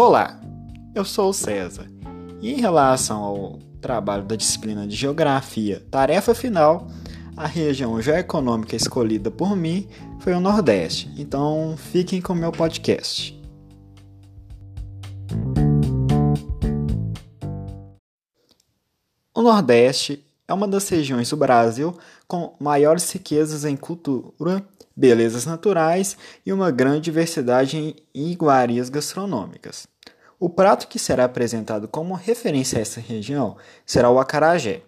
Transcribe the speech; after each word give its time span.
Olá, 0.00 0.40
eu 0.94 1.04
sou 1.04 1.30
o 1.30 1.32
César 1.32 1.90
e 2.40 2.52
em 2.52 2.60
relação 2.60 3.20
ao 3.20 3.58
trabalho 3.80 4.22
da 4.22 4.36
disciplina 4.36 4.86
de 4.86 4.94
Geografia, 4.94 5.84
tarefa 5.90 6.36
final, 6.36 6.86
a 7.36 7.48
região 7.48 8.00
geoeconômica 8.00 8.76
escolhida 8.76 9.28
por 9.28 9.56
mim 9.56 9.88
foi 10.20 10.34
o 10.34 10.40
Nordeste, 10.40 11.12
então 11.18 11.74
fiquem 11.76 12.20
com 12.20 12.32
o 12.32 12.36
meu 12.36 12.52
podcast. 12.52 13.36
O 19.34 19.42
Nordeste 19.42 20.24
é 20.48 20.54
uma 20.54 20.66
das 20.66 20.88
regiões 20.88 21.28
do 21.28 21.36
Brasil 21.36 21.96
com 22.26 22.56
maiores 22.58 23.12
riquezas 23.12 23.66
em 23.66 23.76
cultura, 23.76 24.64
belezas 24.96 25.44
naturais 25.44 26.16
e 26.44 26.52
uma 26.52 26.70
grande 26.70 27.02
diversidade 27.02 27.76
em 28.14 28.30
iguarias 28.30 28.88
gastronômicas. 28.88 29.86
O 30.40 30.48
prato 30.48 30.88
que 30.88 30.98
será 30.98 31.24
apresentado 31.24 31.86
como 31.86 32.14
referência 32.14 32.78
a 32.78 32.82
essa 32.82 33.00
região 33.00 33.56
será 33.84 34.08
o 34.08 34.18
acarajé. 34.18 34.82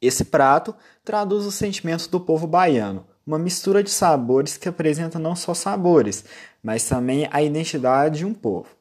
Esse 0.00 0.24
prato 0.24 0.74
traduz 1.04 1.44
os 1.44 1.54
sentimentos 1.56 2.06
do 2.06 2.20
povo 2.20 2.46
baiano, 2.46 3.04
uma 3.26 3.38
mistura 3.38 3.82
de 3.82 3.90
sabores 3.90 4.56
que 4.56 4.68
apresenta 4.68 5.18
não 5.18 5.34
só 5.34 5.52
sabores, 5.52 6.24
mas 6.62 6.84
também 6.84 7.28
a 7.32 7.42
identidade 7.42 8.18
de 8.18 8.24
um 8.24 8.32
povo. 8.32 8.75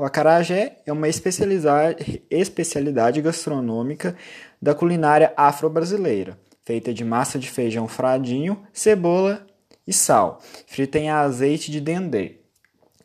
O 0.00 0.02
acarajé 0.02 0.78
é 0.86 0.92
uma 0.94 1.08
especialidade, 1.08 3.20
gastronômica 3.20 4.16
da 4.62 4.74
culinária 4.74 5.30
afro-brasileira, 5.36 6.38
feita 6.64 6.94
de 6.94 7.04
massa 7.04 7.38
de 7.38 7.50
feijão 7.50 7.86
fradinho, 7.86 8.66
cebola 8.72 9.46
e 9.86 9.92
sal, 9.92 10.40
frita 10.66 10.98
em 10.98 11.10
azeite 11.10 11.70
de 11.70 11.82
dendê. 11.82 12.36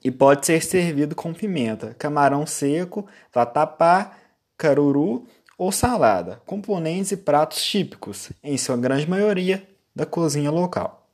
E 0.02 0.10
pode 0.10 0.46
ser 0.46 0.64
servido 0.64 1.16
com 1.16 1.34
pimenta, 1.34 1.94
camarão 2.00 2.46
seco, 2.46 3.06
vatapá, 3.34 4.14
caruru 4.58 5.28
ou 5.58 5.74
salada, 5.74 6.42
componentes 6.46 7.12
e 7.12 7.18
pratos 7.18 7.62
típicos, 7.62 8.32
em 8.42 8.58
sua 8.58 8.78
grande 8.78 9.06
maioria, 9.06 9.68
da 9.94 10.06
cozinha 10.06 10.50
local. 10.50 11.05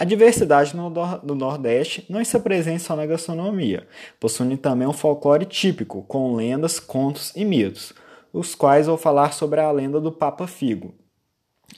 A 0.00 0.04
diversidade 0.04 0.74
no 0.74 1.34
Nordeste 1.34 2.06
não 2.08 2.22
está 2.22 2.40
presente 2.40 2.82
só 2.82 2.96
na 2.96 3.04
gastronomia, 3.04 3.86
possuindo 4.18 4.56
também 4.56 4.88
um 4.88 4.94
folclore 4.94 5.44
típico, 5.44 6.02
com 6.08 6.34
lendas, 6.34 6.80
contos 6.80 7.36
e 7.36 7.44
mitos, 7.44 7.92
os 8.32 8.54
quais 8.54 8.86
vou 8.86 8.96
falar 8.96 9.34
sobre 9.34 9.60
a 9.60 9.70
lenda 9.70 10.00
do 10.00 10.10
Papa 10.10 10.46
Figo. 10.46 10.94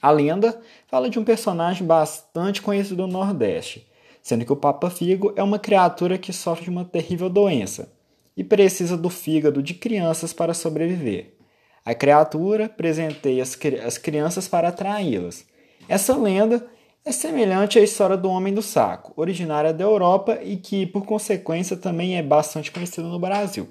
A 0.00 0.12
lenda 0.12 0.56
fala 0.87 1.11
de 1.11 1.19
um 1.19 1.25
personagem 1.25 1.84
bastante 1.84 2.62
conhecido 2.62 3.09
no 3.09 3.12
Nordeste, 3.12 3.91
sendo 4.23 4.45
que 4.45 4.53
o 4.53 4.56
Papa 4.56 4.89
Figo 4.89 5.33
é 5.34 5.43
uma 5.43 5.59
criatura 5.59 6.17
que 6.17 6.33
sofre 6.33 6.67
de 6.67 6.70
uma 6.70 6.84
terrível 6.84 7.28
doença 7.28 7.93
e 8.37 8.45
precisa 8.45 8.97
do 8.97 9.11
fígado 9.11 9.61
de 9.61 9.75
crianças 9.75 10.33
para 10.33 10.55
sobreviver. 10.55 11.34
A 11.84 11.93
criatura 11.93 12.69
presenteia 12.69 13.43
as, 13.43 13.59
as 13.84 13.98
crianças 13.98 14.47
para 14.47 14.69
atraí-las. 14.69 15.45
Essa 15.89 16.17
lenda 16.17 16.70
é 17.05 17.11
semelhante 17.11 17.78
à 17.78 17.83
história 17.83 18.17
do 18.17 18.28
Homem 18.28 18.55
do 18.55 18.62
Saco, 18.62 19.12
originária 19.17 19.72
da 19.72 19.84
Europa 19.84 20.39
e 20.42 20.56
que, 20.56 20.86
por 20.86 21.05
consequência, 21.05 21.77
também 21.77 22.17
é 22.17 22.22
bastante 22.22 22.70
conhecida 22.70 23.09
no 23.09 23.19
Brasil. 23.19 23.69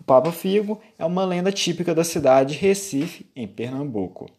O 0.00 0.04
Papa 0.04 0.30
Figo 0.30 0.80
é 0.96 1.04
uma 1.04 1.24
lenda 1.24 1.50
típica 1.50 1.94
da 1.94 2.04
cidade 2.04 2.54
de 2.54 2.60
Recife, 2.60 3.26
em 3.34 3.48
Pernambuco. 3.48 4.30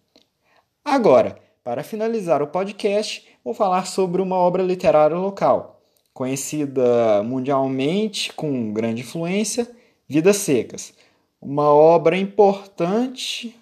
Agora, 0.83 1.37
para 1.63 1.83
finalizar 1.83 2.41
o 2.41 2.47
podcast, 2.47 3.27
vou 3.43 3.53
falar 3.53 3.85
sobre 3.85 4.21
uma 4.21 4.37
obra 4.37 4.63
literária 4.63 5.17
local, 5.17 5.81
conhecida 6.13 7.21
mundialmente 7.23 8.31
com 8.33 8.71
grande 8.71 9.01
influência, 9.01 9.69
Vidas 10.07 10.37
Secas, 10.37 10.93
uma 11.41 11.69
obra 11.69 12.17
importante 12.17 13.55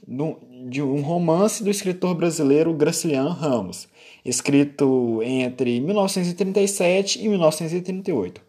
de 0.67 0.81
um 0.81 1.01
romance 1.01 1.63
do 1.63 1.69
escritor 1.69 2.15
brasileiro 2.15 2.73
Graciliano 2.73 3.29
Ramos, 3.29 3.88
escrito 4.25 5.21
entre 5.23 5.79
1937 5.79 7.23
e 7.23 7.29
1938. 7.29 8.41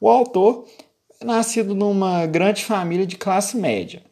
O 0.00 0.08
autor 0.08 0.66
é 1.20 1.24
nascido 1.24 1.74
numa 1.74 2.26
grande 2.26 2.62
família 2.62 3.06
de 3.06 3.16
classe 3.16 3.56
média. 3.56 4.02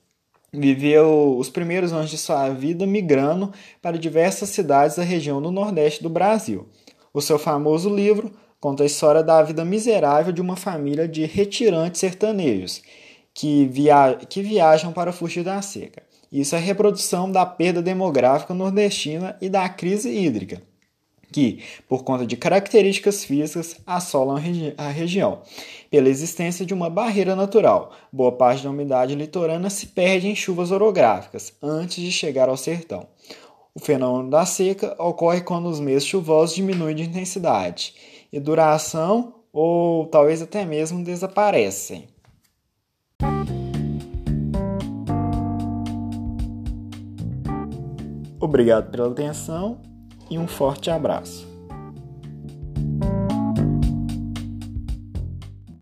Viveu 0.51 1.37
os 1.39 1.49
primeiros 1.49 1.93
anos 1.93 2.11
de 2.11 2.19
sua 2.19 2.49
vida 2.51 2.87
migrando 2.87 3.53
para 3.81 3.99
diversas 3.99 4.51
cidades 4.51 4.97
da 4.97 5.03
região 5.03 5.41
do 5.41 5.51
Nordeste 5.51 6.03
do 6.03 6.11
Brasil. 6.11 6.67
O 7.13 7.21
seu 7.21 7.39
famoso 7.39 7.95
livro 7.95 8.31
conta 8.61 8.83
a 8.83 8.87
história 8.87 9.23
da 9.23 9.43
vida 9.43 9.65
miserável 9.65 10.33
de 10.33 10.41
uma 10.41 10.57
família 10.57 11.07
de 11.07 11.25
retirantes 11.25 12.01
sertanejos 12.01 12.83
que, 13.35 13.67
via 13.67 14.19
que 14.29 14.43
viajam 14.43 14.93
para 14.93 15.13
fugir 15.13 15.45
da 15.45 15.61
seca. 15.63 16.03
Isso 16.31 16.57
é 16.57 16.59
reprodução 16.59 17.31
da 17.31 17.45
perda 17.45 17.83
demográfica 17.83 18.55
nordestina 18.55 19.37
e 19.41 19.51
da 19.51 19.69
crise 19.69 20.11
hídrica, 20.11 20.63
que, 21.31 21.63
por 21.87 22.05
conta 22.05 22.25
de 22.25 22.39
características 22.39 23.23
físicas, 23.23 23.77
assolam 23.87 24.37
a, 24.37 24.39
regi 24.39 24.75
a 24.79 24.89
região. 24.89 25.43
Pela 25.91 26.09
existência 26.09 26.65
de 26.65 26.73
uma 26.73 26.89
barreira 26.89 27.37
natural, 27.37 27.93
boa 28.11 28.33
parte 28.33 28.65
da 28.65 28.71
umidade 28.71 29.15
litorânea 29.15 29.69
se 29.69 29.89
perde 29.89 30.29
em 30.29 30.35
chuvas 30.35 30.71
orográficas 30.71 31.53
antes 31.63 32.03
de 32.03 32.11
chegar 32.11 32.49
ao 32.49 32.57
sertão. 32.57 33.07
O 33.75 33.81
fenômeno 33.81 34.31
da 34.31 34.47
seca 34.47 34.95
ocorre 34.99 35.41
quando 35.43 35.69
os 35.69 35.81
meses 35.81 36.07
chuvosos 36.07 36.55
diminuem 36.55 36.95
de 36.95 37.03
intensidade 37.05 37.95
e 38.33 38.41
duração 38.41 39.35
ou 39.53 40.07
talvez 40.07 40.41
até 40.41 40.65
mesmo 40.65 41.05
desaparecem. 41.05 42.12
Obrigado 48.43 48.91
pela 48.91 49.07
atenção 49.07 49.79
e 50.29 50.37
um 50.37 50.49
forte 50.49 50.91
abraço. 50.91 51.52